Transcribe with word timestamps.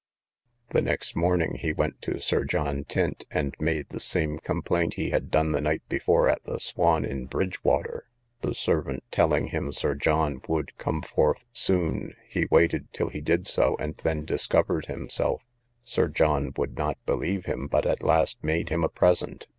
The 0.71 0.81
next 0.81 1.15
morning 1.15 1.57
he 1.59 1.73
went 1.73 2.01
to 2.01 2.19
Sir 2.19 2.43
John 2.43 2.85
Tynte, 2.85 3.23
and 3.29 3.55
made 3.59 3.89
the 3.89 3.99
same 3.99 4.39
complaint 4.39 4.95
he 4.95 5.11
had 5.11 5.29
done 5.29 5.51
the 5.51 5.61
night 5.61 5.83
before 5.89 6.27
at 6.27 6.43
the 6.43 6.59
Swan 6.59 7.05
in 7.05 7.27
Bridgewater: 7.27 8.05
the 8.41 8.55
servant 8.55 9.03
telling 9.11 9.49
him 9.49 9.71
Sir 9.71 9.93
John 9.93 10.41
would 10.47 10.75
come 10.79 11.03
forth 11.03 11.45
soon, 11.53 12.15
he 12.27 12.47
waited 12.49 12.91
till 12.93 13.09
he 13.09 13.21
did 13.21 13.45
so, 13.45 13.77
and 13.79 13.95
then 13.97 14.25
discovered 14.25 14.87
himself; 14.87 15.43
Sir 15.83 16.07
John 16.07 16.51
would 16.57 16.75
not 16.79 16.97
believe 17.05 17.45
him, 17.45 17.67
but 17.67 17.85
at 17.85 18.01
last 18.01 18.43
made 18.43 18.69
him 18.69 18.83
a 18.83 18.89
present. 18.89 19.45